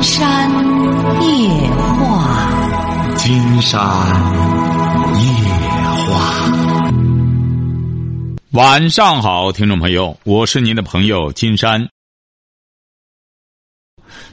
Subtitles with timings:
[0.00, 0.50] 金山
[1.20, 3.78] 夜话，金山
[5.20, 5.28] 夜
[6.08, 6.50] 话。
[8.52, 11.86] 晚上好，听众朋友，我是您的朋友金山。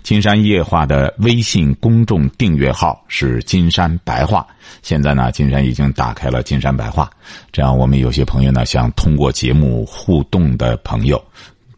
[0.03, 4.47] 金山夜话的微信公众订阅号是金山白话。
[4.81, 7.11] 现在呢，金山已经打开了金山白话，
[7.51, 11.21] 这样我们有些朋友呢，想通过节目互动的朋友，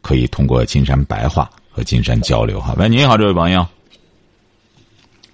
[0.03, 2.75] 可以通过金山白话和金山交流哈。
[2.77, 3.65] 喂，您好，这位朋友。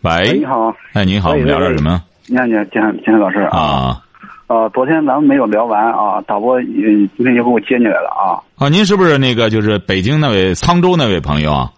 [0.05, 1.99] 喂，你好，哎，你好，我们聊点什么？
[2.27, 3.99] 你好，你好，金山金山老师啊。
[4.45, 8.37] 呃，昨天咱们没有聊完啊，导播今天又给我接进来了啊。
[8.55, 11.71] 啊，您是不是那个就是北京那位沧州那位朋友啊？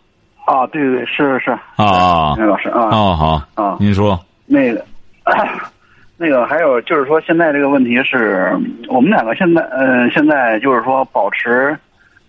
[0.45, 1.52] 啊，对对是是。
[1.77, 2.90] 啊，金老师啊。
[2.91, 4.20] 哦，好啊，您说。
[4.45, 4.84] 那个，
[6.20, 8.52] 那个还有就是说，现在这个问题是
[8.89, 11.73] 我们两个现在嗯，现在就是说保持，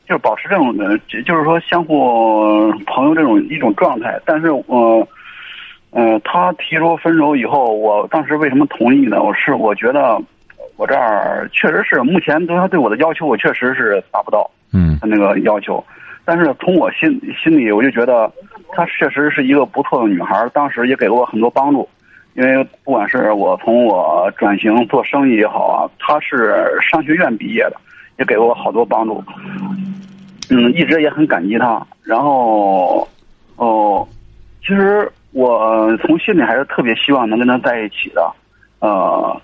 [0.08, 0.96] 就是保持这种的，
[1.26, 4.16] 就是说相互朋友这种一种状态。
[4.24, 5.08] 但是呃，
[5.90, 9.22] 呃，他提出分手以后，我当时为什么同意呢？
[9.22, 10.20] 我是我觉得
[10.76, 14.48] 我这儿确实是目前对他对我的要求，我确实是达不到。
[14.72, 14.98] 嗯。
[15.00, 15.82] 他那个要求，
[16.26, 17.08] 但是从我心
[17.42, 18.30] 心里，我就觉得
[18.70, 20.46] 她确实是一个不错的女孩。
[20.52, 21.88] 当时也给了我很多帮助，
[22.34, 27.76] 因为不管是我从我转型做生意也好啊，她是商学院毕业的，
[28.18, 29.24] 也给了我好多帮助。
[30.50, 31.80] 嗯，一直也很感激她。
[32.02, 33.08] 然后，
[33.56, 34.06] 哦，
[34.60, 35.10] 其实。
[35.32, 38.32] 我从心里还是特别希望能跟他在一起的，
[38.80, 39.40] 呃，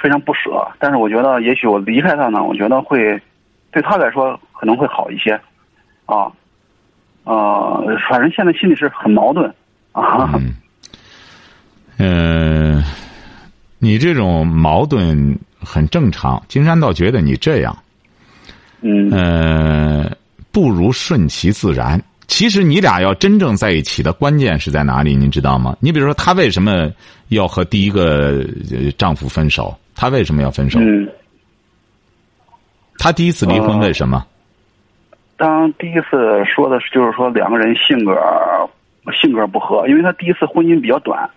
[0.00, 0.50] 非常不舍。
[0.78, 3.20] 但是我觉得，也许我离开他呢，我觉得会
[3.70, 5.32] 对他来说可能会好一些，
[6.06, 6.30] 啊，
[7.24, 9.52] 呃，反正现在心里是很矛盾
[9.92, 10.32] 啊。
[11.98, 12.82] 嗯，
[13.78, 16.42] 你这种矛盾很正常。
[16.48, 17.76] 金山倒觉得你这样，
[18.80, 20.10] 嗯，呃，
[20.50, 22.02] 不如顺其自然。
[22.28, 25.14] 其实你俩要真正在一起的关键是在哪里？
[25.14, 25.76] 您知道吗？
[25.80, 26.90] 你比如说，她为什么
[27.28, 28.44] 要和第一个
[28.96, 29.76] 丈夫分手？
[29.94, 30.78] 她为什么要分手？
[30.80, 31.08] 嗯。
[32.98, 34.24] 她第一次离婚为什么？
[35.36, 38.14] 当第一次说的是，就是说两个人性格
[39.20, 41.28] 性格不合，因为她第一次婚姻比较短。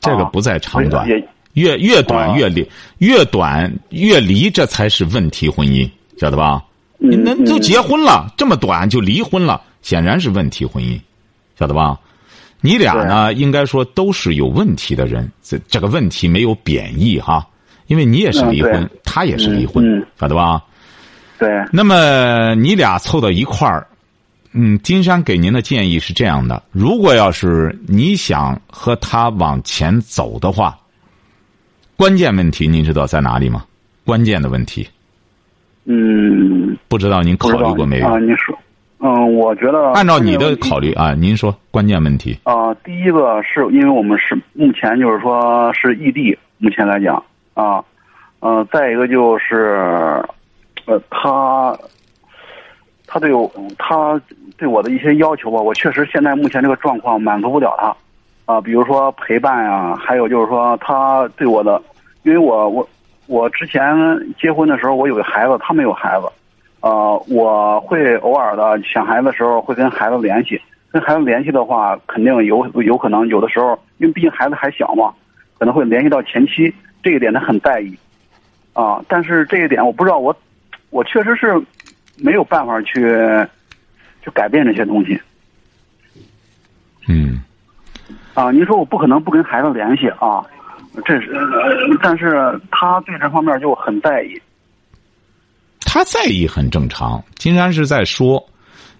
[0.00, 2.66] 这个不在长短，也越越短越离，
[2.98, 6.64] 越短越离，这才是问题婚姻，晓得吧？
[6.98, 9.60] 你那都结婚了，这么短就离婚了。
[9.82, 10.98] 显然是问题婚姻，
[11.58, 11.98] 晓得吧？
[12.64, 15.28] 你俩呢，应该说都是有问题的人。
[15.42, 17.44] 这这个问题没有贬义哈，
[17.88, 19.84] 因为你也是离婚，他也是离婚，
[20.16, 20.62] 晓得吧？
[21.38, 21.48] 对。
[21.72, 23.84] 那么你俩凑到一块儿，
[24.52, 30.78] 嗯，金山给您的建议是这样的：如果要是你想和他往前走的话，
[31.96, 33.64] 关键问题您知道在哪里吗？
[34.04, 34.88] 关键的问题。
[35.84, 36.78] 嗯。
[36.86, 38.06] 不知道您考虑过没有？
[38.06, 38.56] 啊，你说。
[39.04, 47.20] 嗯，我觉得按照你的考虑啊，您说关键问题啊，第一个是因为我们是目前就是说是异地，目前来讲
[47.54, 47.82] 啊，
[48.38, 50.24] 嗯，再一个就是，
[50.86, 51.76] 呃，他，
[53.08, 54.20] 他对我，他
[54.56, 61.82] 对我的一些要求吧，我确实现在目前这个状况满足不了他，啊，比如说陪伴呀，还有就是说他对我的，
[62.22, 62.88] 因为我我
[63.26, 63.82] 我之前
[64.40, 66.26] 结婚的时候我有个孩子，他没有孩子。
[66.82, 70.60] 呃，我会偶尔的想孩子的时候会跟孩子联系，
[70.90, 75.14] 跟孩子联系的话，肯定有有可能有的时候，因为毕竟孩子还小嘛，
[75.58, 77.96] 可能会联系到前妻，这一点他很在意，
[78.72, 80.36] 啊，但是这一点我不知道，我
[80.90, 81.54] 我确实是
[82.18, 83.00] 没有办法去
[84.22, 85.20] 去改变这些东西。
[87.08, 87.40] 嗯。
[88.34, 90.42] 啊，您说我不可能不跟孩子联系啊，
[91.04, 91.38] 这是，
[92.02, 94.40] 但是他对这方面就很在意。
[95.92, 97.22] 他在意很正常。
[97.36, 98.42] 金山是在说，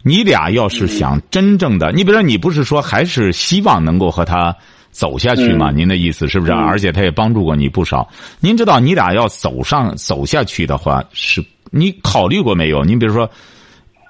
[0.03, 4.55] 你俩要是想真正的，你比如说，你不是说还是希望能够和他
[4.91, 5.71] 走下去吗？
[5.71, 6.53] 您的意思是不是？
[6.53, 8.07] 而且他也帮助过你不少。
[8.41, 12.85] 您知道，你俩要走上走下去的话，是你考虑过没有？
[12.85, 13.31] 您比如说，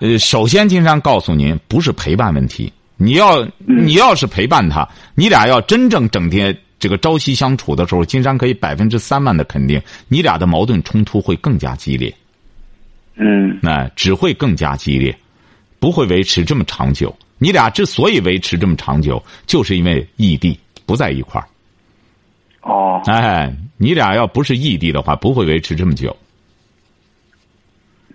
[0.00, 2.72] 呃，首先，金山告诉您，不是陪伴问题。
[2.96, 12.12] 你要你要是陪伴他，你俩要真正整天这个朝夕相处的时候，金山可以百分之三万的肯定，你俩的矛盾冲突会更加激烈。
[13.14, 15.16] 嗯，那只会更加激烈，
[15.78, 17.14] 不会维持这么长久。
[17.38, 21.46] 你俩之所以维持这么长久，就是因为异地不在一块儿。
[22.62, 26.16] 哦，哎，你俩要不是异地的话，不会维持这么久。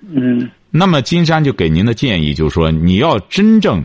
[0.01, 3.83] 嗯，那么金山就给您的建议就是说，你要真正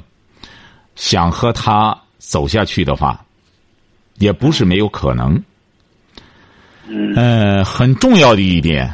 [0.94, 3.23] 想和他走下去的话，
[4.19, 5.43] 也不是没有可能。
[6.87, 8.88] 嗯，呃，很重要的一点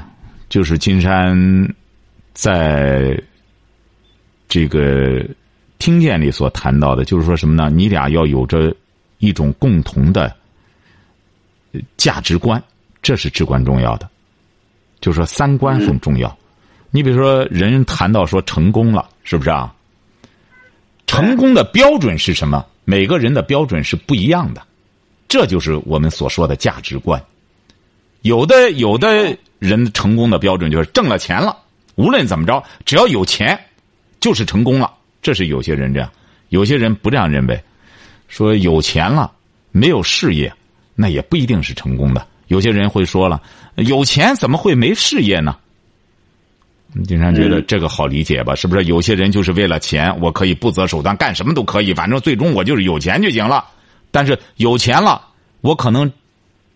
[0.49, 1.75] 就是金山。
[2.39, 3.21] 在
[4.49, 5.27] 这个
[5.81, 7.69] 听见里所谈到的，就是说什么呢？
[7.69, 8.73] 你俩要有着
[9.19, 10.33] 一种共同的
[11.97, 12.63] 价值观，
[13.03, 14.09] 这是至关重要的。
[15.01, 16.39] 就是说三观很重要。
[16.93, 19.75] 你比如说，人谈到说成功了，是不是啊？
[21.09, 22.65] 成功的标准是什么？
[22.85, 24.63] 每个人的标准是不一样的，
[25.27, 27.21] 这就是我们所说的价值观。
[28.23, 31.57] 有的有的人成功的标准就是挣了钱了，
[31.99, 33.59] 无论怎么着，只要有钱，
[34.21, 34.95] 就是成功了。
[35.21, 36.09] 这是有些人这样，
[36.49, 37.61] 有些人不这样认为，
[38.29, 39.33] 说有钱了
[39.73, 40.53] 没有事业，
[40.95, 42.25] 那也不一定是成功的。
[42.47, 43.43] 有些人会说了，
[43.75, 45.57] 有钱怎么会没事业呢？
[47.05, 48.55] 经常觉得这个好理解吧？
[48.55, 48.85] 是不是？
[48.85, 53.65] 有些人就是为了钱，我可以不择手段干什么都可以，反正最终我就是有钱就行了。
[54.13, 55.21] 但是有钱了，
[55.63, 56.11] 我可能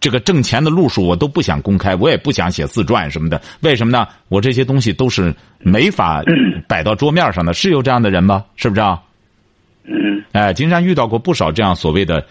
[0.03, 3.41] 这个挣钱的路数我都不想公开，我也不想写自传什么的。
[3.61, 4.07] 为什么呢？
[4.29, 6.21] 我这些东西都是没法
[6.67, 7.55] 摆到桌面上的。
[7.55, 8.45] 是有这样的人吗？
[8.57, 8.81] 是不是？
[8.81, 9.01] 啊？
[9.85, 10.21] 嗯。
[10.33, 12.27] 哎，金山遇到过不少这样所谓的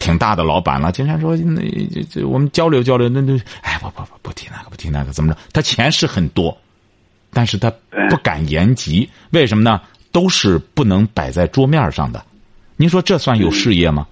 [0.00, 0.90] 挺大的老板了。
[0.90, 1.62] 金山说：“那
[1.94, 5.38] 这这我们交流交流，那那哎不不不不提那个不提那个，怎么着？
[5.52, 6.58] 他钱是很多。”
[7.32, 7.72] 但是他
[8.10, 9.80] 不敢言及，为什么呢？
[10.10, 12.22] 都是不能摆在桌面上的。
[12.76, 14.06] 您说这算有事业吗？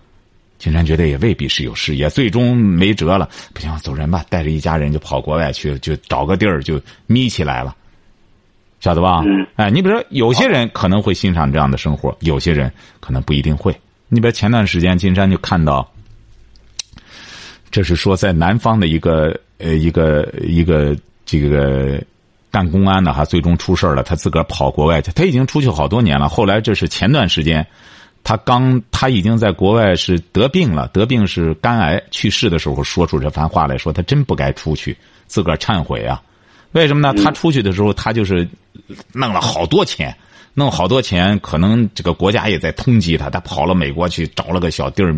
[0.61, 2.09] 金山觉得也未必是有事业。
[2.09, 7.75] 最终没辙了，不行，走人吧，带着一家人就跑国外去，就找个地儿就眯起来了，
[8.79, 9.25] 晓得吧？
[9.27, 13.75] 嗯哎，你比如说，有些人可能会欣赏这样的生活，有些人可能不一定会。
[14.09, 15.91] 你比如前段时间，金山就看到，
[17.73, 20.97] 这是说在南方的一个呃一个一个
[21.27, 22.01] 这个。
[22.53, 24.03] 干公安的哈，最终出事了。
[24.03, 26.29] 他自个儿跑国外去，他已经出去好多年了。
[26.29, 27.65] 后来这是前段时间，
[28.23, 34.97] 他刚他已经在国外是得病了，得病是肝癌去世的时候说出这番话来说，他真不该出去，
[35.27, 36.21] 自个儿忏悔啊。
[36.73, 37.13] 为什么呢？
[37.23, 38.49] 他出去的时候，他就是
[39.13, 40.17] 弄了好多钱，
[40.55, 43.29] 弄好多钱，可能这个国家也在通缉他。
[43.29, 45.13] 他跑了美国去找了个小地儿，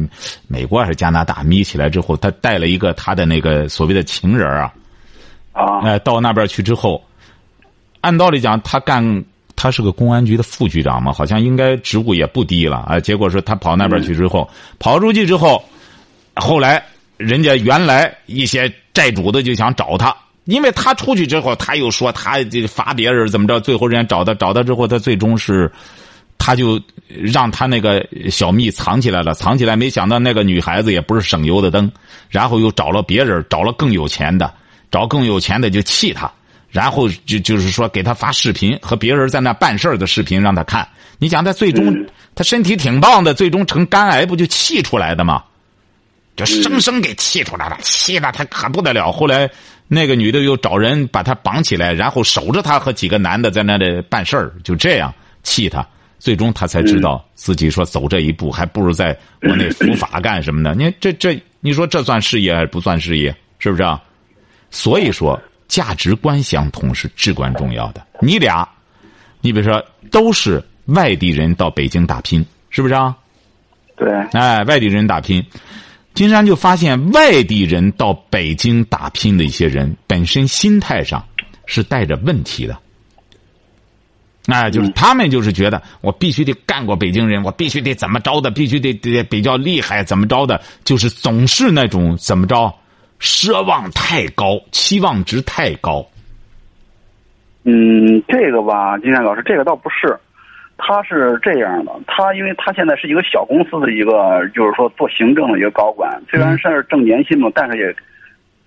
[0.48, 4.72] 美国还是加拿大，眯起来之后，他带了一个他的那个所谓的情人啊，
[5.52, 7.02] 啊，哎，到那边去之后。
[8.00, 9.24] 按道理讲，他干
[9.62, 12.98] 他是个公安局的副局长嘛，好像应该职务也不低了啊。
[12.98, 14.50] 结果说他跑那边去之后，
[14.80, 15.62] 跑出去之后，
[16.34, 16.84] 后来
[17.16, 20.12] 人家原来一些债主的就想找他，
[20.46, 25.70] 因为他出去之后，他又说他这罚别人怎么着，最后人家找他，找他之后，他最终是
[26.38, 31.88] 他就让他那个小蜜藏起来了，藏起来，没想到那个女孩子也不是省油的灯，
[32.28, 34.52] 然后又找了别人，找了更有钱的，
[34.90, 36.28] 找更有钱的就气他。
[36.72, 40.88] 然后就就是说给他发视频和别人在那办事儿的视频让他看。
[41.18, 42.04] 你想他最终
[42.34, 45.44] 他身体挺棒的，最终成肝癌不就气出来的吗？
[46.34, 49.12] 就生生给气出来了，气的他可不得了。
[49.12, 49.48] 后来
[49.86, 55.86] 那个女的又找人把他绑起来，然后守着他和几个男的在那里办事儿，就这样气他。
[56.18, 60.74] 最终他才知道自己说走这一步还不如在国内伏法干什么呢？
[60.74, 63.34] 你这这你说这算事业还是不算事业？
[63.58, 64.02] 是不是啊？
[64.70, 65.38] 所以说。
[65.72, 68.06] 价值观相同是至关重要的。
[68.20, 68.68] 你俩，
[69.40, 73.16] 你比如说都是外地人到北京打拼，是不是啊？
[73.96, 74.12] 对。
[74.32, 75.42] 哎，外地人打拼，
[76.12, 81.24] 金山就发现外地人到北京打拼的一些人，本身心态上
[81.64, 82.78] 是带着问题的。
[84.48, 92.70] 哎，就是他们就是觉得我必须得干过北京人，我必须得怎么着的，必须得得比较厉害，怎么着的，就是总是那种怎么着。
[93.22, 96.04] 奢望太高，期望值太高。
[97.62, 100.18] 嗯，这个吧，金山老师，这个倒不是，
[100.76, 107.94] 他是这样的，他因为他现在是一个小公司的一个，就是说做行政的一个高管，虽然是挣年薪嘛，但是也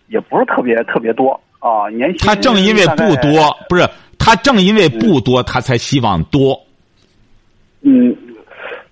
[0.07, 2.25] 也不是特别特别多啊，年薪。
[2.25, 3.85] 他正因为不多，不是
[4.17, 6.57] 他正因为不多，他才希望多。
[7.81, 8.15] 嗯，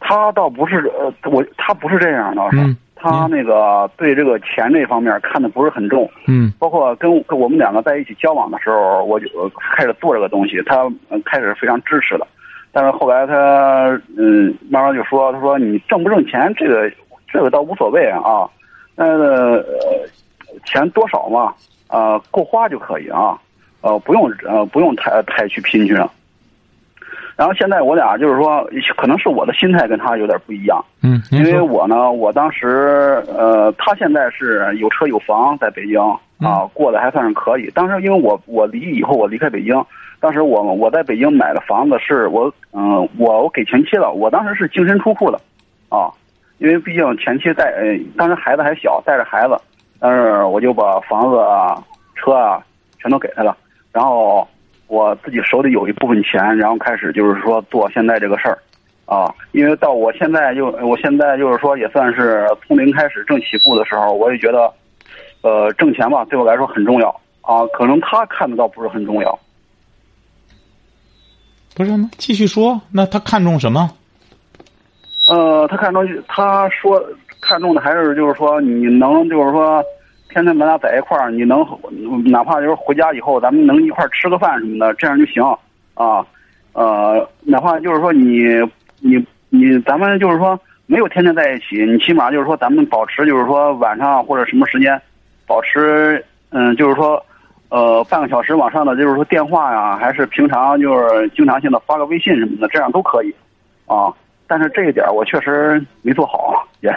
[0.01, 2.75] 他倒不是，呃，我他不是这样的，嗯。
[3.03, 9.27] 他那个对这个钱这方面看的不是很重，嗯，包括跟跟我们两个在一起交往的时候，我就
[9.75, 10.89] 开始做这个东西，他
[11.25, 12.25] 开始非常支持了，
[12.71, 16.89] 但是后来他嗯慢慢就说，他说你挣不挣钱这个
[17.27, 18.47] 这个倒无所谓啊，
[18.95, 19.61] 呃
[20.65, 21.53] 钱多少嘛
[21.87, 23.37] 啊够花就可以啊，
[23.81, 26.09] 呃不用呃不用太太去拼去了。
[27.35, 28.63] 然后现在我俩就是说，
[28.95, 30.83] 可能是我的心态跟他有点不一样。
[31.01, 35.99] 嗯，因为我呢，我当时呃，他现在是有车有房，在北京
[36.37, 37.71] 啊，过得还算是可以。
[37.71, 39.83] 当时因为我我离以后我离开北京，
[40.19, 45.41] 当时我我在北京买的房子是我嗯我我给前妻了，我当时是净身出户的，
[45.89, 46.13] 啊，
[46.59, 49.57] 因为毕竟前妻带呃当时孩子还小，带着孩子，
[49.99, 51.81] 但是我就把房子啊
[52.15, 52.61] 车啊
[52.99, 53.57] 全都给他了，
[53.91, 54.47] 然后。
[54.93, 58.59] 我自己手里有一部分钱，然后开始就是说做现在这个事儿，
[59.05, 64.71] 啊，因为到我现在就我现在就是说也算是从零开始正起步的时候，我也觉得，
[65.41, 67.09] 呃，挣钱吧对我来说很重要
[67.41, 67.65] 啊。
[67.73, 69.39] 可能他看得到不是很重要。
[71.75, 72.07] 不是吗？
[72.19, 73.89] 继续说，那他看中什么？
[75.27, 77.03] 呃，他看重他说
[77.41, 79.83] 看中的还是就是说你能就是说
[80.33, 81.63] 天天咱俩在一块儿，你能
[82.25, 85.43] 哪怕就是回家以后咱们能一块儿吃个饭什么的，这样就行
[85.93, 86.25] 啊。
[86.73, 88.43] 呃，哪怕就是说你
[88.99, 94.99] 你你咱们就是说没有天天在一起，你起码就是说咱们保持就是说晚上或者什么时间
[95.45, 97.23] 保持嗯就是说
[97.69, 103.33] 呃半个小时往上的就是说电话呀，还是平常就是经常性的发个微信什么的，这样都可以
[103.85, 104.11] 啊。
[104.47, 106.91] 但是这一点我确实没做好，也。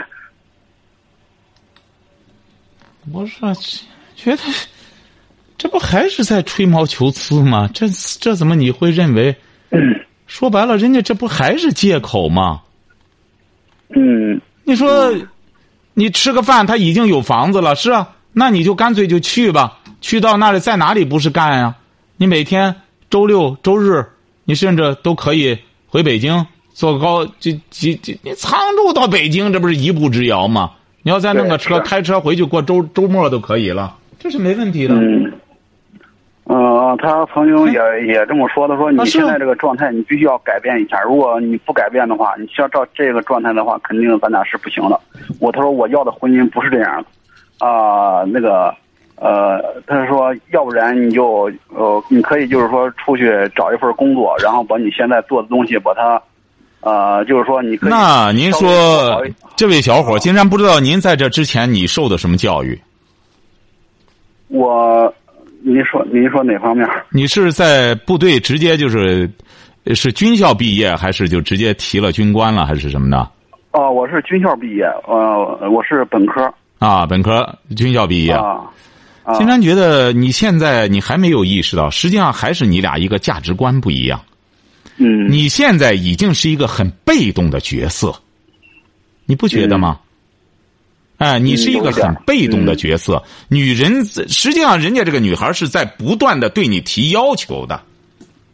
[3.12, 3.54] 我说，
[4.14, 4.42] 觉得
[5.56, 7.70] 这不还是在吹毛求疵吗？
[7.72, 7.88] 这
[8.20, 9.34] 这怎么你会认为？
[10.26, 12.62] 说白了，人家这不还是借口吗？
[13.90, 14.40] 嗯。
[14.64, 15.14] 你说，
[15.94, 21.76] 你吃个饭，他已经有房子了，是啊，那你就干脆就去吧，去到那里，在哪里不是干呀？
[22.16, 22.74] 你每天
[23.08, 24.04] 周六周日，
[24.44, 26.44] 你甚至都可以回北京
[26.74, 30.72] 坐高，这这这，你沧州到北京，这不是一步之遥吗？
[31.06, 34.94] 你要再弄个车，开车回去过周周末都可以了，这是没问题的。
[34.96, 35.32] 嗯。
[36.46, 41.00] 嗯，他曾经也也这么说，他说你现在这个状态，你必须要改变一下。
[41.02, 44.98] 如果你不改变的话，你要照这个状态的话，肯定咱俩是不行的。
[45.38, 47.00] 我他说我要的婚姻不是这样
[47.60, 48.74] 的，啊，那个，
[49.14, 56.20] 呃，他说要不然你就呃，你可以就是说出去找一份工作，然后把你现在做的东西把它，
[56.86, 57.90] 呃，就是说你可以。
[57.90, 59.20] 那您说，
[59.56, 62.80] 这位小伙，竟然不知道您在这之前你受的什么教育？
[64.48, 65.12] 我。
[65.62, 66.88] 您说，您说哪方面？
[67.10, 69.28] 你是在部队直接就是，
[69.96, 73.28] 是军校毕业，还是就直接提了军官了，还是什么的？
[73.72, 76.48] 哦，我是军校毕业，呃，我是本科。
[76.78, 78.32] 啊，本科军校毕业。
[78.32, 78.60] 啊。
[79.34, 84.20] 金山觉得你现在你还没有意识到，实际上还是你俩一个价值观不一样。
[84.96, 85.30] 嗯。
[85.30, 88.14] 你现在已经是一个很被动的角色，
[89.24, 90.00] 你不觉得吗？
[91.18, 93.22] 哎，你是一个很被动的角色。
[93.48, 97.82] 女人实际上，人家这个女孩是在不断的对你提要求的，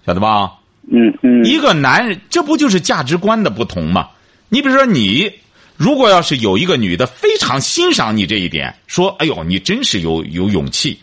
[0.07, 0.53] 晓得吧？
[0.91, 1.45] 嗯嗯。
[1.45, 4.11] 一个男人，这不就是价值观的不同吗？
[4.49, 5.29] 你比如说，你
[5.77, 10.97] 如果要是有一个女的非常欣赏你这一点，说：“哎呦，你真是有有勇气，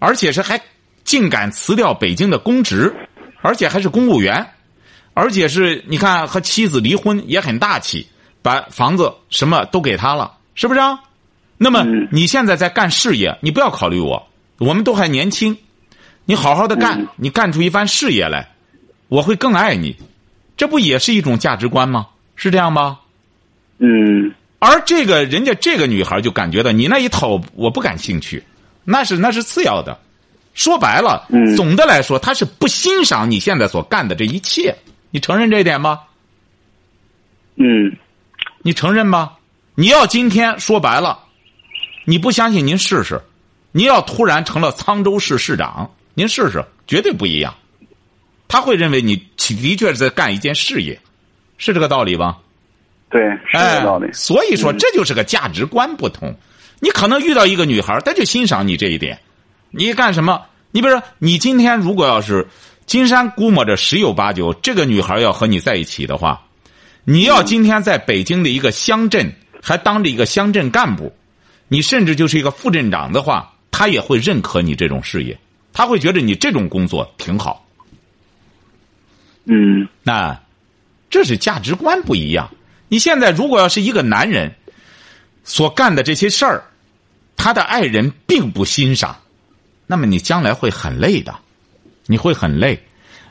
[0.00, 0.60] 而且是还
[1.04, 2.92] 竟敢辞掉北京的公职，
[3.40, 4.44] 而且还是公务员，
[5.20, 8.06] 而且是你看和妻子离婚也很大气，
[8.40, 11.00] 把房子什么都给他了。”是不是啊？
[11.56, 15.56] 那么你现在在干事业，你不要考虑我，我们都还年轻，
[16.24, 18.48] 你好好的干，你干出一番事业来，
[19.08, 19.96] 我会更爱你，
[20.56, 22.06] 这不也是一种价值观吗？
[22.36, 23.00] 是这样吧？
[23.78, 24.32] 嗯。
[24.60, 28.44] 而这个人家这个女孩就感觉到你那一套我不感兴趣，
[28.84, 29.98] 那是那是次要的。
[30.54, 34.76] 说白了，总的来说，她是不欣赏你现在所干的这一切，
[35.10, 36.00] 你承认这一点吗？
[37.56, 37.96] 嗯。
[38.62, 39.32] 你承认吗？
[39.74, 41.20] 你要今天说白了，
[42.04, 43.20] 你不相信您试试，
[43.70, 47.54] 你要突然成了沧州市市长，您试试，绝对不一样。
[48.48, 50.98] 他会认为你的确是在干一件事业，
[51.56, 52.38] 是这个道理吧？
[53.08, 54.12] 对，是这个道理。
[54.12, 56.34] 所以说，这就是个价值观不同。
[56.80, 59.18] 你可能遇到一个女孩，她就欣赏你这一点。
[59.70, 60.42] 你干什么？
[60.72, 62.46] 你比如说，你今天如果要是
[62.88, 66.42] 金山估摸着十有八九，这个女孩要和你在一起的话，
[67.04, 69.32] 你要今天在北京的一个乡镇。
[69.60, 71.12] 还当着一个乡镇干部，
[71.66, 75.36] 你甚至就是一个副镇长的话，他也会认可你这种事业，
[75.72, 77.66] 他会觉得你这种工作挺好。
[79.46, 80.40] 嗯，那
[81.10, 82.48] 这是价值观不一样。
[82.86, 84.54] 你现在如果要是一个男人
[85.42, 86.62] 所干的这些事儿，
[87.36, 89.18] 他的爱人并不欣赏，
[89.88, 91.36] 那么你将来会很累的，
[92.08, 92.76] 你会很累。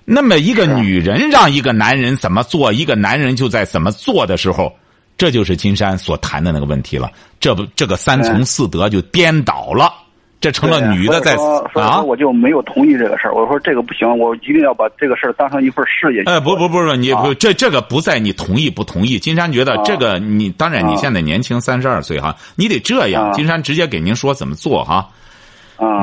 [0.06, 4.74] 那么一个女人让一个男人怎么做，一个男人就在怎么做的时候。
[5.18, 9.92] 这就是金山所谈的那个问题了，这不，这个三从四德就颠倒了，
[10.40, 11.36] 这成了女的在
[11.74, 13.34] 啊，我就没有同意这个事儿。
[13.34, 16.22] 我说这个不行，我一定要把这个事儿当成一份事业。
[16.28, 19.18] 哎，不不不不你不这这个不在你同意不同意。
[19.18, 23.34] 金山觉得这个你当然你现在年轻三十二岁哈，你得这样。
[23.34, 25.10] 金山直接给您说怎么做哈，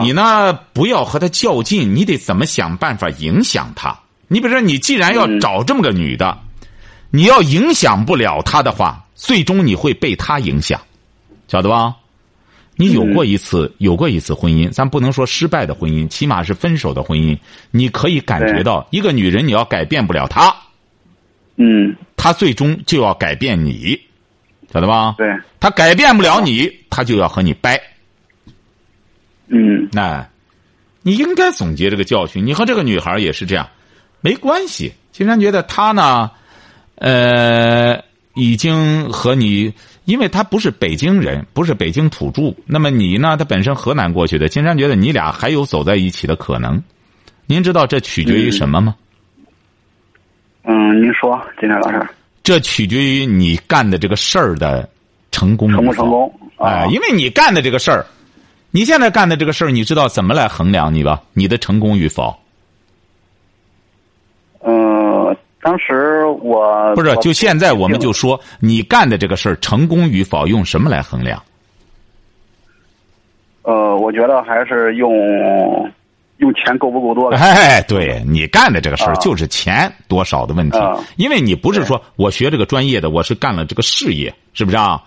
[0.01, 3.99] 你呢不要和他较劲，你得怎么想办法影响他。
[4.29, 6.39] 你比如说，你既然要找这么个女的，
[7.11, 9.01] 你要影响不了她的话。
[9.15, 10.79] 最终你会被她影响，
[11.47, 11.95] 晓得吧？
[12.77, 17.39] 你有过一次，有过一次婚姻，咱不能说失败的婚姻，起码是分手的婚姻。
[17.71, 20.55] 你可以感觉到，一个女人你要改变不了她，
[21.57, 23.99] 嗯，她最终就要改变你，
[24.73, 25.15] 晓得吧？
[25.17, 25.29] 对，
[25.61, 27.81] 她改变不了你，她就要和你掰。
[29.49, 30.27] 嗯那，
[31.03, 32.45] 你应该总结这个教训。
[32.45, 33.69] 你和这个女孩也是这样，
[34.21, 34.93] 没关系。
[35.13, 36.31] 金山觉得她呢，
[36.97, 38.03] 呃，
[38.35, 39.73] 已经和你，
[40.07, 42.55] 因为他不是北京人，不是北京土著。
[42.67, 44.49] 那么你呢，他本身河南过去的。
[44.49, 46.83] 金山觉得你俩还有走在一起的可能。
[47.47, 48.95] 您知道这取决于什么吗？
[50.65, 52.01] 嗯，您说，金山老师，
[52.43, 54.89] 这取决于你干的这个事儿的
[55.31, 56.33] 成功成不成功？
[56.57, 58.07] 哎，啊，因为你干的这个事儿，
[58.75, 61.23] 你现在干的这个事儿，你知道怎么来衡量你吧？
[61.33, 62.37] 你的成功与否？
[64.65, 71.41] 嗯，当时我不是，就现在我们就说你干的这个事儿成功与否，用什么来衡量？
[73.63, 75.09] 呃，我觉得还是用
[76.39, 77.39] 用钱够不够多来。
[77.39, 85.01] 哎，对你干的这个事儿啊就是钱多少的问题啊，因为你不是说我学这个专业的，我是干了这个事业，是不是啊？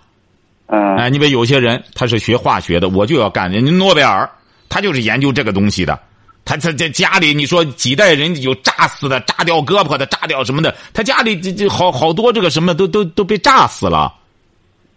[0.67, 4.29] 嗯哎，你比如有些人他是学化学的，我就要干人家诺贝尔，
[4.69, 5.99] 他就是研究这个东西的。
[6.43, 14.13] 他他在家里，你说几代人有炸死的、炸掉胳膊的、炸掉什么的，他家里这这好好多这个什么都都都被炸死了，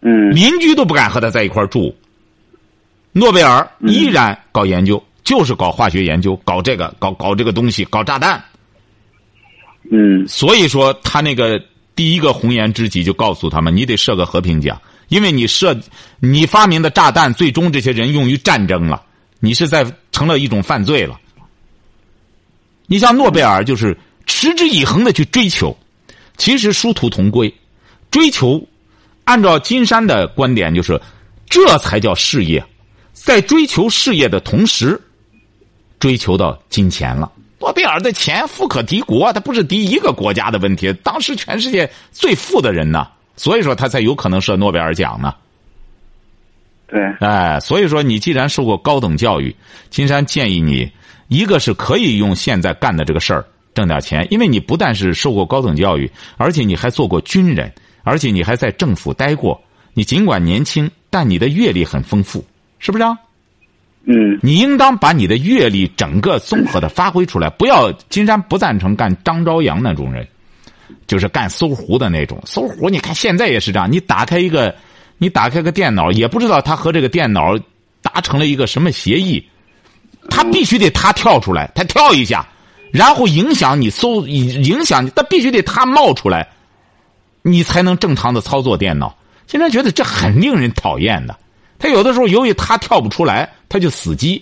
[0.01, 1.93] 嗯邻居都不敢和他在一块住。
[3.13, 8.41] 诺贝尔依然搞研究，就是搞化学研究，搞这个搞搞这个东西，搞炸弹。
[9.91, 11.61] 嗯所以说，他那个
[11.97, 15.79] 第一个红颜知己就告诉他们，你得设个和平奖，因为你设
[16.21, 19.03] 你发明的炸弹，最终这些人用于战争了，
[19.41, 21.21] 你是在成了一种犯罪了。
[22.87, 25.77] 你像诺贝尔，就是持之以恒的去追求，
[26.37, 27.53] 其实殊途同归，
[28.11, 28.65] 追求，
[29.25, 31.01] 按照金山的观点，就是
[31.49, 32.65] 这才叫事业，
[33.13, 35.01] 在追求事业的同时，
[35.99, 37.31] 追求到金钱了。
[37.59, 43.07] 诺贝尔的钱富可敌国，他不是敌一个国家的问题，当时全世界最富的人呢，
[43.41, 45.35] 所以说他才有可能设诺贝尔奖呢。
[46.87, 49.57] 对，哎，所以说你既然受过高等教育，
[49.89, 50.93] 金山建议你，
[51.29, 59.59] 一个是可以用现在干的这个事儿挣点钱，因为你不但是受过高等教育，而且你还做过军人，而且你还在政府待过。
[59.95, 62.45] 你尽管年轻，但你的阅历很丰富，
[62.79, 63.17] 是不是啊？
[64.05, 70.29] 嗯你应当把你的阅历整个综合的发挥出来，不要金山不赞成干张朝阳那种人，
[71.11, 72.41] 就是干搜狐的那种。
[72.47, 74.73] 搜狐，你看现在也是这样，你打开一个，
[75.19, 77.59] 你打开个电脑，也不知道他和这个电脑
[78.01, 79.45] 达成了一个什么协议，
[80.31, 82.47] 他必须得他跳出来，他跳一下，
[82.93, 86.47] 然后影响你搜，影响你，他必须得他冒出来，
[87.43, 89.13] 你才能正常的操作电脑。
[89.49, 91.37] 现在觉得这很令人讨厌的。
[91.77, 94.41] 他有的时候由于他跳不出来，他就死机。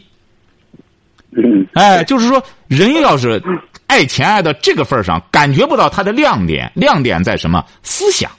[1.31, 3.43] 嗯哎，就是说，人要是
[3.89, 7.65] 爱钱爱到这个份儿上，感觉不到他的亮点，亮点在什么？
[7.83, 8.31] 思想，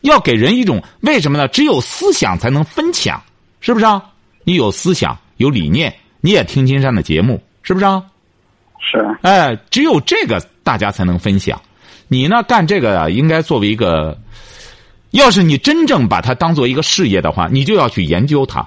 [0.00, 1.46] 要给人一种为什么呢？
[1.48, 3.22] 只有思想才能分享，
[3.60, 4.02] 是不是啊？
[4.44, 8.02] 你有思想，有理念，你也听金山的节目，是不是啊？
[8.78, 11.60] 是哎，只有这个大家才能分享。
[12.06, 14.16] 你呢，干这个啊，应该作为一个，
[15.10, 18.64] 要是你真正把它当做一个事业的话，你就要去研究它。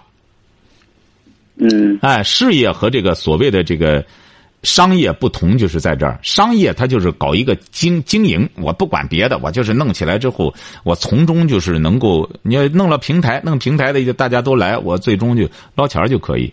[1.55, 4.05] 嗯哎，事业和这个所谓的这个
[4.63, 6.19] 商业不同，就是在这儿。
[6.21, 16.51] 商业它就是搞一个经经营，我不管别的，我就是弄起来之后，我从中就是能够，你要弄了平台，弄平台的就大家都来，我最终就捞钱就可以。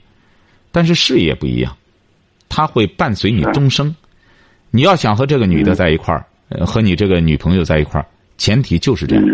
[0.71, 1.77] 但是事业不一样，
[2.49, 3.95] 它会伴随你终生。
[4.71, 6.25] 你要想和这个女的在一块儿，
[6.65, 8.07] 和你这个女朋友在一块儿，
[8.39, 9.25] 前提就是这样。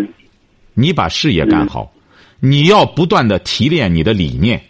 [0.75, 1.93] 你把事业干好，
[2.41, 4.63] 你要不断的提炼你的理念。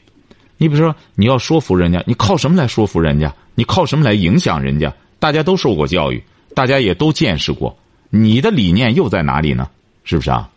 [0.57, 3.33] 你比如说，你要说服人家，你靠什么来说服人家？
[3.55, 4.93] 你靠什么来影响人家？
[5.19, 6.23] 大家都受过教育，
[6.55, 7.77] 大家也都见识过，
[8.11, 9.69] 你的理念又在哪里呢？
[10.05, 10.51] 是不是啊？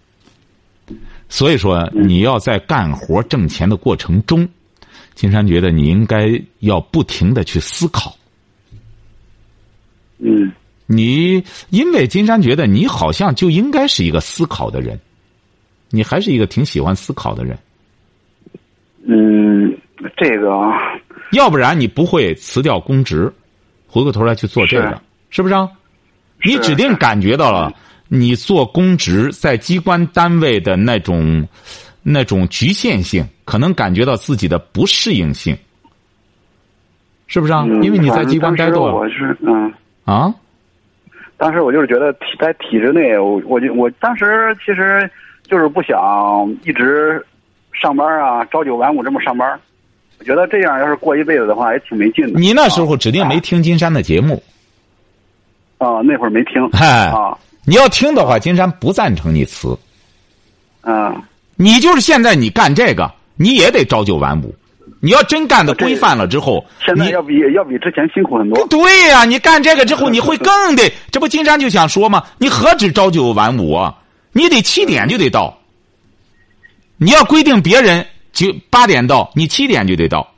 [1.29, 4.47] 所以说，你要在干活挣钱的过程中，
[5.13, 8.15] 金山觉得你应该要不停的去思考。
[10.17, 10.51] 嗯
[10.87, 14.99] 你因为金山觉得你好像就应该是一个思考的人，
[15.89, 17.57] 你还是一个挺喜欢思考的人，
[19.07, 19.75] 嗯，
[20.15, 20.71] 这个
[21.35, 23.31] 要不然你不会辞掉公职，
[23.87, 25.69] 回过头来去做这个，是不是啊？
[26.43, 27.71] 你指定感觉到了，
[28.07, 31.47] 你做公职在机关单位的那种
[32.03, 35.57] 那种局限性，可能感觉到自己的不适应性，
[37.27, 37.63] 是不是啊？
[37.67, 39.73] 嗯因为你在机关待多了我是嗯。
[40.03, 40.33] 啊。
[41.37, 45.09] 当时我就是觉得体在体制内，我我就我当时其实
[45.43, 45.97] 就是不想
[46.63, 47.21] 一直
[47.73, 49.59] 上班啊，朝九晚五这么上班。
[50.19, 52.39] 我觉得这样要是过一辈子的话，也挺没劲的。
[52.39, 54.41] 你那时候指定没听金山的节目，
[55.77, 59.77] 啊，那会儿没听嗨啊，你要听的话，金山不赞成你辞。
[60.81, 61.21] 嗯，
[61.55, 64.53] 你就是现在你干这个，你也得朝九晚五。
[65.01, 68.65] 你要真干的规范了之后，现在要比要比之前辛苦很多。
[68.67, 72.23] 对呀、你干这个之后，你会更得，这不金山就想说吗？
[72.39, 73.93] 你何止朝九晚五啊？
[74.31, 75.55] 你得七点就得到。
[76.97, 78.03] 你要规定别人
[78.35, 80.31] 九八点到，你七点就得到。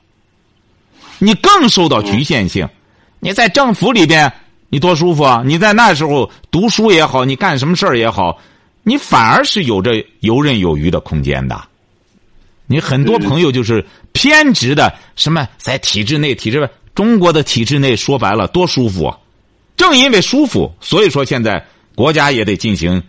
[1.19, 2.69] 你更受到局限性。
[3.19, 4.31] 你在政府里边，
[4.69, 5.41] 你多舒服啊！
[5.43, 8.37] 你在那时候读书也好，你干什么事儿也好，
[8.83, 11.59] 你反而是有着游刃有余的空间的。
[12.67, 19.17] 你很多朋友就是偏执的，什么在体制内、体制外，中国的体制内说白了多舒服啊！
[19.75, 23.01] 正因为舒服，所以说现在国家也得进行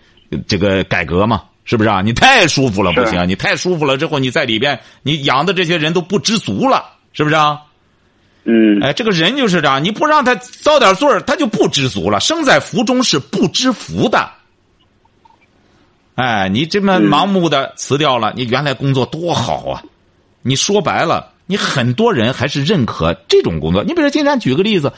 [0.46, 2.00] 这个改革嘛，是不是啊？
[2.00, 7.60] 你太舒服了不行，你太舒服了之后，你在里边你养的这些人都不知足了，是不是啊？
[8.44, 12.18] 嗯，哎，这个人就是这样，你不让他遭点罪儿，他就不知足了。
[12.20, 14.30] 生在福中是不知福的。
[16.14, 19.82] 哎，你这么盲目的辞掉了，你原来工作多好啊！
[20.40, 23.84] 你说白了，你很多人还是认可这种工作。
[23.84, 24.90] 你比如今天举个例子，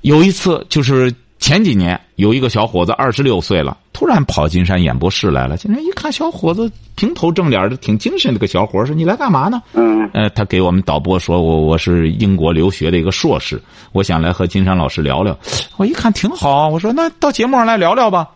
[0.00, 5.56] 有一次就是前几年有一个小伙子二十六岁了，突然跑金山演播室来了。
[5.56, 15.36] 金山一看，小伙子平头正脸的，挺精神的个小伙儿说：“你来干嘛呢？”嗯呃，他给我们导播说，我我是英国留学的一个硕士，我想来和金山老师聊聊。
[15.78, 18.28] 我一看挺好啊，我说那到节目上来聊聊吧，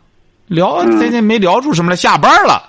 [0.49, 2.61] 聊这这没聊出什么来，下班了。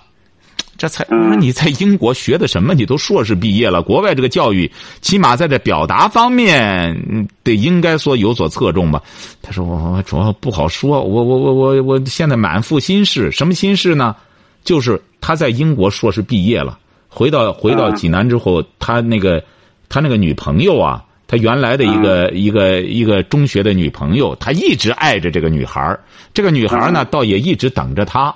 [0.77, 2.73] 这才我说你在英国学的什么？
[2.73, 9.01] 你都硕士毕业了，国外这个教育起码在这表达方面嗯得应该说有所侧重吧。
[9.41, 14.15] 他说我我主要不好说，我我我我我现在满腹心事，什么心事呢？
[14.63, 16.77] 就是他在英国硕士毕业了，
[17.09, 19.43] 回到回到济南之后，他那个
[19.89, 25.99] 他那个女朋友啊，他原来的一个、一个一个中学的女朋友，他一直爱着这个女孩儿
[26.33, 28.35] 这个女孩儿呢，倒也一直等着他。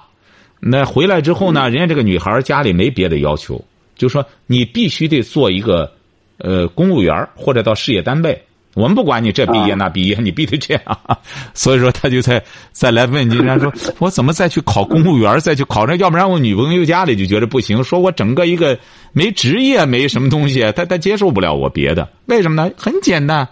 [0.63, 3.59] 那回来之后呢，人家这个女孩家里没别的要求，
[3.95, 5.91] 就说你必须得做一个
[6.37, 8.39] 呃公务员或者到事业单位。
[8.75, 10.99] 我们不管你这毕业啊那毕业，你必须这样。
[11.55, 15.95] 所以说，他就再再来问金山说：“我怎么再去考公务员，再去考这？
[15.95, 18.77] 要不然我女朋友家里就觉得不行，说我整个一个
[19.13, 22.07] 没职业，没什么东西，他他接受不了我别的。
[22.27, 22.71] 为什么呢？
[22.77, 23.49] 很简单，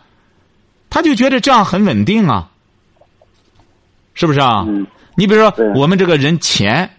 [0.92, 2.50] 他就觉得这样很稳定啊，
[4.14, 4.64] 是不是啊？
[4.68, 6.90] 嗯你比如说，我们这个人钱，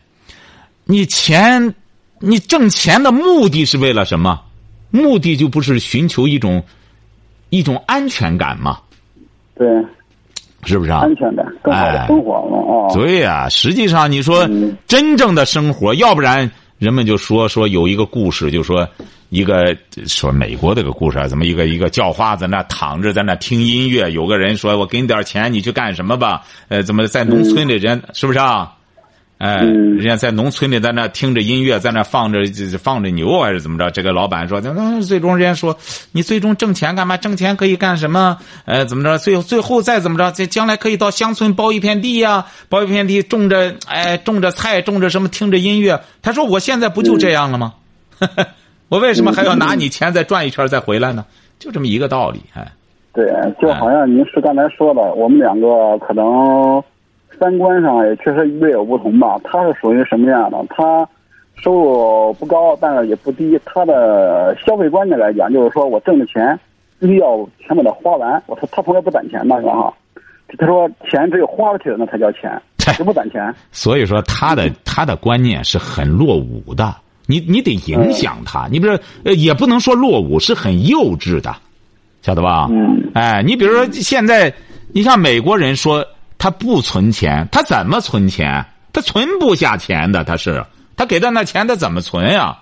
[0.91, 1.73] 你钱，
[2.19, 4.41] 你挣钱的目的是为了什么？
[4.91, 6.61] 目的就不是寻求一种
[7.51, 8.81] 一种安全感吗，
[9.55, 9.69] 对，
[10.65, 11.03] 是不是啊？
[11.03, 12.91] 安全感，更好的生活了哦。
[12.93, 18.89] 对呀、实际上你说嗯真正的生活，要不然人们就说说有一个故事，就说
[19.29, 19.77] 一个
[20.09, 26.43] 说美国这个故事啊，怎么一个一个叫花在那躺着，在那听音乐，有个人说我给你点钱，你去干什么吧？
[26.67, 28.75] 呃，怎么在农村里人、是不是啊？
[29.41, 32.45] 哎，嗯人家在农村里在那听着音乐，在那放着
[32.79, 33.91] 放着牛还是怎么着？
[33.91, 35.75] 这个老板说，那最终人家说，
[36.13, 37.17] 你最终挣钱干嘛？
[37.17, 38.37] 挣钱可以干什么？
[38.67, 39.17] 呃，怎么着？
[39.17, 40.31] 最后最后再怎么着？
[40.33, 45.99] 这将来可以到乡村包一片地呀、包一片地种着，哎，种着菜，种着什么，听着音乐。
[46.21, 47.73] 他说，我现在不就这样了吗？
[48.91, 51.25] 我为什么还要拿你钱再转一圈再回来呢？
[51.59, 52.71] 就这么一个道理，哎，
[53.15, 53.25] 对，
[53.59, 56.83] 就好像您是刚才说的，我们两个可能
[57.41, 59.37] 三观上也确实略有不同吧。
[59.43, 60.59] 他是属于什么样的？
[60.69, 61.09] 他
[61.63, 63.59] 收入不高，但是也不低。
[63.65, 66.59] 他的消费观念来讲，就是说我挣的钱
[66.99, 68.43] 必须要全把它花完。
[68.47, 69.73] 我他他从来不攒钱的，是吧？
[69.73, 69.95] 哈，
[70.59, 72.51] 他说钱只有花出去了那才叫钱，
[72.99, 73.55] 就不攒钱。
[73.73, 76.95] 所以说他的他的观念是很落伍的，
[77.27, 81.55] 你你得影响他，你比如说呃也不能说落伍，是很幼稚的，
[82.23, 82.69] 晓得吧？
[82.71, 84.53] 嗯哎，你比如说现在，
[84.93, 86.05] 你像美国人说
[86.41, 88.65] 他不存钱，他怎么存钱？
[88.95, 90.65] 他存不下钱的，他是
[90.97, 92.59] 他给他那钱，他怎么存呀？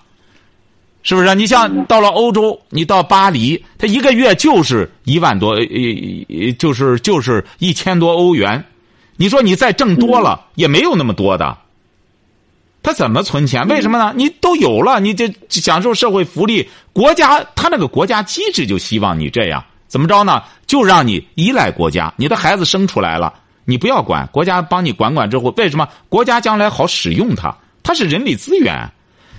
[1.05, 1.33] 是不是？
[1.37, 5.63] 你像到了欧洲，你到巴黎，他一个月就是一万多，呃
[6.29, 8.63] 呃，就是就是一千多欧元。
[9.17, 11.57] 你说你再挣多了，也没有那么多的。
[12.83, 13.67] 他怎么存钱？
[13.69, 14.13] 为什么呢？
[14.17, 20.43] 你都有了，你这享受社会福利，国家他那个国家机制就希望你这样，怎么着呢？
[20.67, 22.13] 就让你依赖国家。
[22.17, 23.33] 你的孩子生出来了，
[23.69, 27.55] 你不要管，国家帮你管管之后，为什么国家将来好使用它？
[27.83, 28.91] 它是人力资源。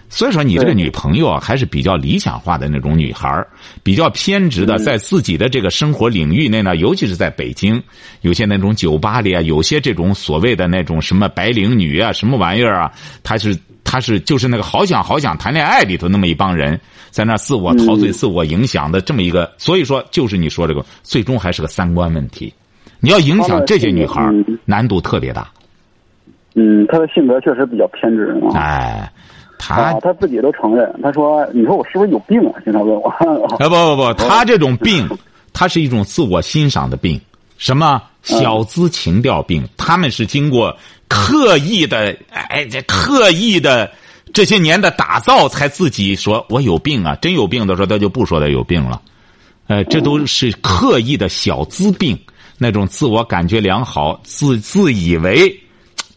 [0.08, 3.48] 所以说，你这个女朋友啊，还是比较理想化的那种女孩儿
[3.82, 7.82] 比较偏执的，在自己的这个生活领域内呢，尤其是在北京，
[8.22, 12.92] 有些那种酒吧里啊，有些这种所谓的那种什么白领女啊，什么玩意儿啊，
[13.24, 22.54] 她是她是就是那个好想好想谈恋爱里头那么一帮人，在那自我陶醉、自我影响的这么一个，所以说就是你说这个，最终还是个三观问题。
[23.00, 24.30] 你要影响这些女孩
[24.66, 25.48] 难度特别大。
[26.56, 28.58] 嗯，她的性格确实比较偏执啊。
[28.60, 29.12] 哎，
[29.58, 33.10] 他啊，他自己都承认，她说：“你说我是不是有病啊？”经常问我。
[33.60, 35.08] 哎不不不，她这种病，
[35.54, 37.20] 她是一种自我欣赏的病，
[37.58, 40.76] 什么小资情调病，他们是经过
[41.08, 43.90] 刻意的，哎，这刻意的
[44.34, 49.02] 这些年的打造，才自己说我有病啊，真有病的时候他就不说他有病了，
[49.68, 52.18] 呃，这都是刻意的小资病，
[52.60, 55.60] 那种自我感觉良好，自自以为。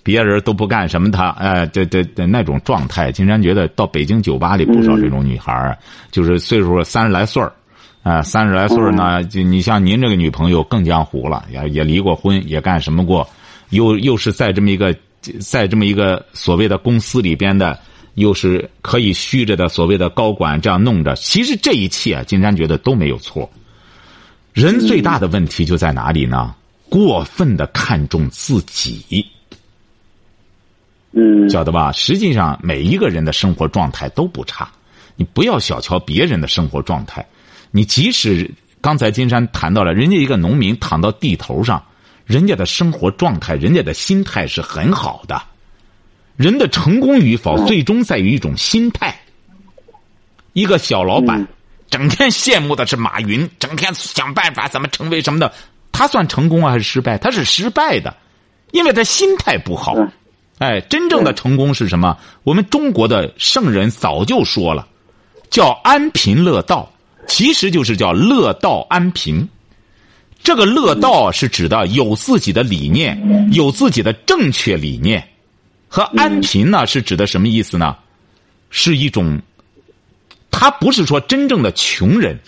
[0.04, 5.78] 别人都不干什么，他哎，这这这那种状态，金山觉得到北京酒吧里不少这种女孩儿，
[6.10, 7.52] 就是岁数三十来岁儿，
[8.02, 13.24] 啊，三十来岁儿呢，就你像您这个女朋友更江湖了，也也离过婚，也干什么过，
[13.70, 14.92] 又又是在这么一个
[15.38, 17.78] 在这么一个所谓的公司里边的，
[18.14, 23.48] 又是可以虚着的所谓的高管这样弄着，其实这一切啊，金山觉得都没有错。
[24.52, 26.54] 人最大的问题就在哪里呢？
[26.90, 29.26] 过分的看重自己。
[31.12, 31.90] 嗯，晓得吧？
[31.92, 34.70] 实际上，每一个人的生活状态都不差，
[35.16, 37.26] 你不要小瞧别人的生活状态。
[37.70, 41.82] 你即使刚才金山谈到了，人家一个农民躺到地头上，
[42.26, 45.40] 人家的生活状态，人家的心态是很好的。
[46.36, 49.18] 人的成功与否，最终在于一种心态。
[50.54, 51.46] 一个小老板，
[51.92, 55.52] 整天羡慕的是马云，整天想办法怎么成为什么的，
[55.92, 57.18] 他算成功啊还是失败？
[57.18, 58.16] 他是失败的，
[58.70, 59.94] 因为他心态不好。
[60.56, 62.16] 哎，真正的成功是什么？
[62.44, 64.88] 我们中国的圣人早就说了，
[65.50, 66.90] 叫安贫乐道，
[67.26, 69.46] 其实就是叫乐道安贫。
[70.42, 75.22] 这个乐道是指的有自己的理念，有自己的正确理念，
[75.88, 77.94] 和安贫呢是指的什么意思呢？
[78.70, 79.38] 是一种，
[80.62, 82.38] 他不是说真正的穷人，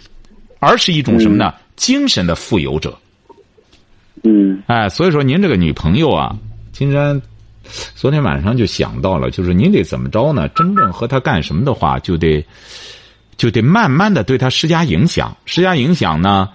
[0.61, 1.53] 而是一种什么呢？
[1.74, 2.96] 精神的富有者。
[4.22, 6.33] 嗯，哎，所以说您这个女朋友啊，
[6.70, 7.20] 金山。
[7.96, 10.48] 昨天晚上就想到了，就是您得怎么着呢？
[10.50, 12.46] 真正和他干什么的话，就得
[13.37, 15.37] 就得慢慢的对他施加影响。
[15.44, 16.48] 施加影响呢，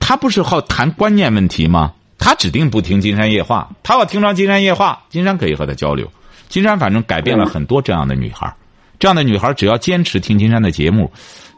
[0.00, 1.92] 他不是好谈观念问题吗？
[2.16, 6.10] 他指定不听金山夜话，他要听上金山夜话，金山可以和他交流。
[6.48, 8.50] 金山反正改变了很多这样的女孩，
[8.98, 11.10] 这样的女孩只要坚持听金山的节目，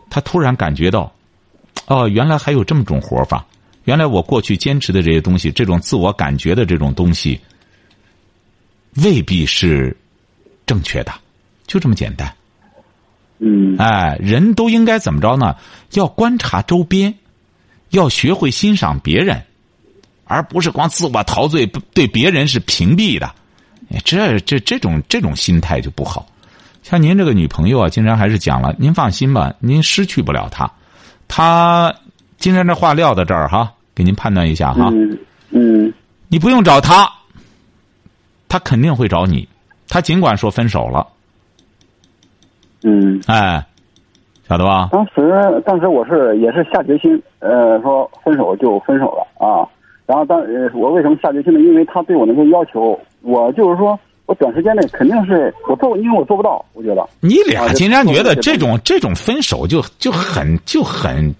[0.08, 1.12] 她突然感觉到，
[1.86, 3.46] 哦，原来还有这么种活法，
[3.84, 7.40] 原来我过去坚持的这些东西，这种自我感觉的这种东西。
[9.02, 9.96] 未必是
[10.66, 11.12] 正确的，
[11.66, 12.34] 就这么简单。
[13.38, 15.56] 嗯，哎，人都应该怎么着呢？
[15.92, 17.14] 要观察周边，
[17.90, 19.40] 要学会欣赏别人，
[20.24, 23.32] 而不是光自我陶醉，对别人是屏蔽的。
[24.04, 26.26] 这这这种这种心态就不好。
[26.82, 30.70] 像您这个女朋友啊，经常还是讲了，您放心吧，您失去不了她。
[31.28, 31.94] 她
[32.38, 34.90] 今天这话撂到这儿哈，给您判断一下哈。
[34.92, 35.18] 嗯
[35.50, 35.92] 嗯，
[36.28, 37.10] 你不用找她。
[38.48, 39.48] 他肯定会找你，
[39.88, 41.06] 他尽管说分手了，
[42.82, 43.64] 嗯，哎，
[44.48, 44.88] 晓得吧？
[44.90, 49.62] 当时当时我是也是下决心，呃，说分手就分手了啊。
[50.04, 51.60] 然后当呃，我为什么下决心呢？
[51.60, 53.96] 因为他对我那些要求，我就是说
[54.30, 57.04] 我短时间内肯定是我做，因为我做不到，我觉得。
[57.18, 61.34] 你俩竟然觉得这种这种分手就就很就很。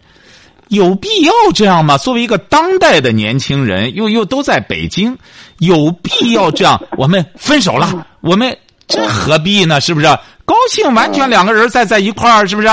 [0.70, 1.96] 有必要这样吗？
[1.96, 5.16] 作为一个当代的年轻人，又又都在北京，
[5.58, 6.80] 有必要这样？
[6.96, 8.56] 我们分手了，我们
[8.88, 9.80] 这何必呢？
[9.80, 10.06] 是不是？
[10.44, 12.68] 高兴，完全两个人在在一块儿，是不是？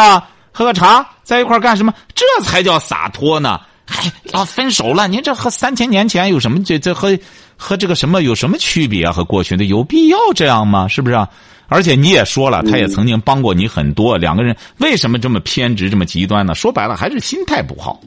[0.51, 1.93] 喝个茶，在一块儿干什么？
[2.15, 3.59] 这才叫洒脱呢！
[3.85, 5.07] 还要分手了？
[5.07, 6.63] 您这和三千年前有什么？
[6.63, 7.15] 这这和
[7.57, 9.11] 和这个什么有什么区别啊？
[9.11, 10.87] 和过去的有必要这样吗？
[10.87, 11.27] 是不是啊？
[11.67, 14.17] 而且你也说了，他也曾经帮过你很多。
[14.17, 16.55] 两个人为什么这么偏执、这么极端呢？
[16.55, 17.99] 说白了，还是心态不好，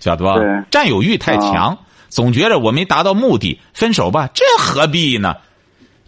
[0.00, 0.36] 晓得吧？
[0.70, 1.76] 占有欲太强，
[2.08, 5.36] 总觉得我没达到目的，分手吧，这何必呢？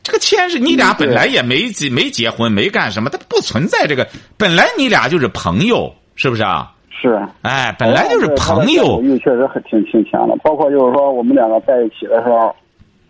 [0.03, 4.07] 这个牵是你俩本来也没结、没结婚、没干什么，他不存在这个。
[4.37, 6.74] 本来你俩就是朋友，是不是啊？
[7.09, 7.21] 是。
[7.43, 9.01] 哎，本来就是朋友。
[9.03, 12.55] 欲确实很挺挺强的，包括就是说我们两个在一起的时候，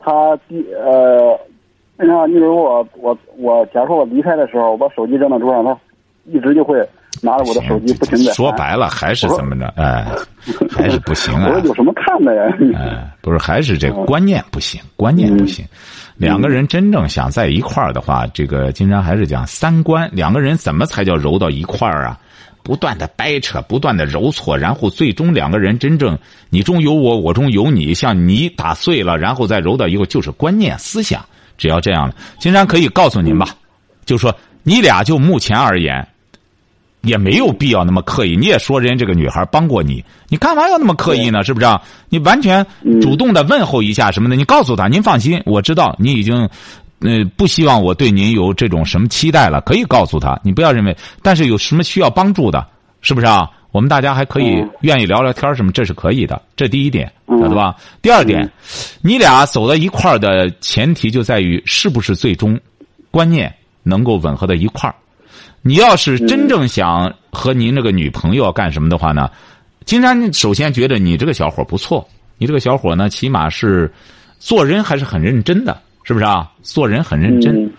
[0.01, 1.39] 他第呃。
[1.97, 5.79] 你看，你比如我我我，假如说我离开的时候，我把手机扔到桌上，他
[6.25, 6.77] 一直就会
[7.23, 8.33] 拿着我的手机不停的。
[8.33, 9.73] 说白了还是怎么着？
[9.77, 10.05] 哎，
[10.69, 11.51] 还是不行啊！
[11.55, 12.43] 我有什么看的呀？
[12.77, 15.65] 哎，不是，还是这观念不行，观念不行。
[16.17, 20.11] 两个人真正想在一块儿的话，这个经常还是讲三观。
[20.13, 22.19] 两个人怎么才叫揉到一块儿啊？
[22.65, 31.25] 不断的掰扯，不断的揉搓，然后最终两个人真正你中有我，我中有你，像你打碎了，然后再揉到一个，就是观念思想。
[31.57, 33.47] 只要这样了，金山可以告诉您吧，
[34.05, 36.09] 就说你俩就目前而言，
[37.03, 38.35] 也没有必要那么刻意。
[38.35, 41.45] 你也说人家这个女孩帮过你，你干嘛要那么刻意呢？
[41.45, 41.67] 是不是？
[42.09, 42.67] 你完全
[43.01, 46.49] 主动的问候一下什么的，你告诉他，您放心，我知道你已经，
[47.05, 52.67] 呃，不希望我对您有这种什么期待了，可以告诉他，你不要认为，但是有什么需要帮助的，
[53.03, 53.51] 是不是啊？
[53.73, 57.75] 我们大家还可以愿意聊聊天什么，这是可以的，这第一点，晓得吧？
[58.01, 58.51] 第二点，
[59.03, 62.59] 你俩走到一块儿的前提就在于是不是最终
[63.11, 64.95] 观念能够吻合到一块儿。
[65.61, 69.29] 你要是真正想和您那个女朋友干什么的话呢？
[69.85, 72.07] 金山首先觉得你这个小伙不错，
[72.39, 73.93] 你这个小伙呢，起码是
[74.39, 76.53] 做人还是很认真的，是不是啊？
[76.63, 77.73] 做人很认真，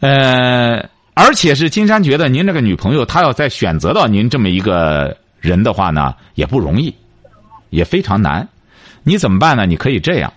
[0.00, 0.88] 呃。
[1.12, 6.94] 而且是金山觉得您这个女朋友，她要再选择到您这么一个人的话呢，也不容易，
[7.68, 8.48] 也非常难。
[9.02, 9.66] 你怎么办呢？
[9.66, 10.32] 你可以这样，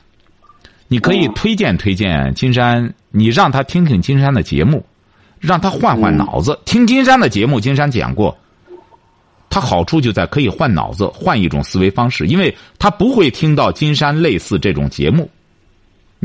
[0.90, 4.86] 你可以推荐推荐金山，你让他听听金山的节目，
[5.40, 6.60] 让他换换脑子。
[6.66, 8.38] 听金山的节目，金山讲过，
[9.50, 15.30] 他好处就在可以换脑子，换一种思维方式，因为他不会听到金山类似这种节目。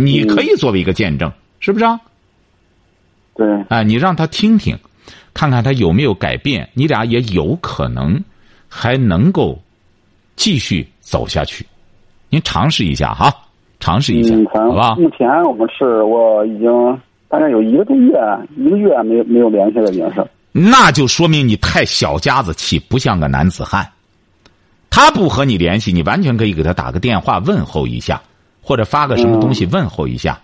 [0.00, 2.00] 你可以作为一个见证，是不是啊？
[3.34, 4.78] 对，哎，你让他听听，
[5.34, 8.22] 看看他有没有改变，你俩也有可能
[8.68, 9.60] 还能够
[10.36, 11.66] 继续走下去。
[12.30, 13.34] 您尝试一下哈，
[13.80, 14.94] 尝试一下，好吧？
[14.94, 16.68] 目前我们是我已经
[17.28, 18.16] 大概有一个多月，
[18.56, 20.24] 一个月没有没有联系了，已经是。
[20.52, 23.84] 那就说明你太小家子气，不像个男子汉。
[24.90, 28.20] 他不和你联系，你完全可以给他打个电话问候一下，
[28.68, 30.38] 或者发个什么东西问候一下。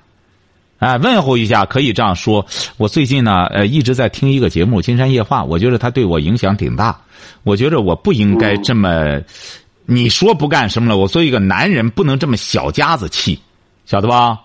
[0.79, 2.45] 哎，问候一下，可以这样说。
[2.79, 6.99] 我最近呢，呃，一直在听一个节目《金山夜话》，我觉得他对我影响挺大。
[7.43, 9.21] 我觉得我不应该这么，
[9.85, 10.97] 你说不干什么了？
[10.97, 13.39] 我作为一个男人，不能这么小家子气，
[13.85, 14.41] 晓得吧？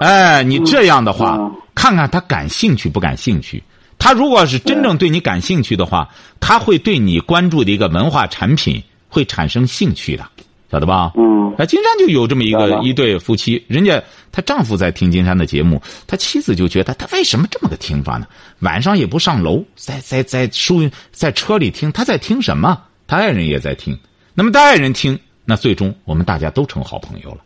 [0.00, 1.38] 哎，你这样的话，
[1.74, 3.62] 看看他感兴趣不感兴趣？
[3.98, 6.08] 他如果是真正对你感兴趣的话，
[6.40, 10.26] 他会对你关注的一个文化产品会产生兴趣的。
[10.72, 11.12] 晓得吧？
[11.16, 18.26] 嗯，那，金山就有这么一个一对夫妻，人家她丈夫在听金山的节目，他妻子就觉得他为什么这么个听法呢？
[18.60, 20.80] 晚上也不上楼，在在在书
[21.10, 22.82] 在车里听，他在听什么？
[23.06, 23.94] 他爱人也在听，
[24.32, 27.38] 那么他爱人听，那最终我们大家都成好朋友了。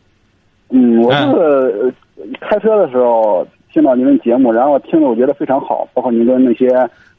[0.69, 1.93] 嗯，我是
[2.41, 6.69] 开车的时候听到您的节目，然后听着我觉得非常好，包括您跟那些。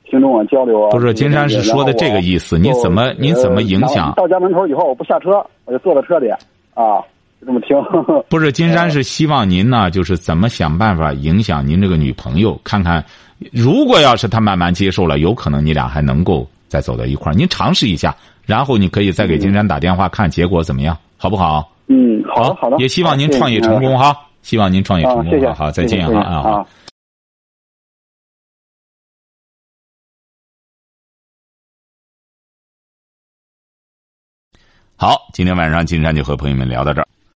[0.09, 2.57] 听众啊，交流啊，不是金山是说的这个意思。
[2.57, 4.13] 您怎么您怎么影响？
[4.15, 6.29] 到家门口以后，我不下车，我就坐在车里
[6.73, 6.99] 啊，
[7.41, 7.75] 就这么听。
[8.29, 13.03] 不是金山是希望您呢，就是怎么想办法影响您这个女朋友，看看，
[13.51, 17.35] 如果要是她慢慢接受了，有可能你俩还能够再走到一块儿。
[17.35, 18.15] 您尝试一下，
[18.45, 21.69] 然后你可以再给金山打电话，看结果怎么样，好不好？
[21.87, 22.77] 嗯，好好的。
[22.77, 25.53] 也希望您创业成功哈，希望您创业成功。
[25.53, 26.65] 好，再见哈啊。
[34.99, 37.07] 好，今天晚上金山就和朋友们聊到这儿。